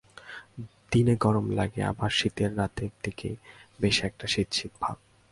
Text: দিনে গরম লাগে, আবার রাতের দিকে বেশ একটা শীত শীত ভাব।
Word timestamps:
দিনে 0.91 1.15
গরম 1.15 1.45
লাগে, 1.49 1.81
আবার 1.83 2.11
রাতের 2.55 2.91
দিকে 3.03 3.29
বেশ 3.81 3.97
একটা 4.03 4.25
শীত 4.27 4.49
শীত 4.53 4.73
ভাব। 4.81 4.97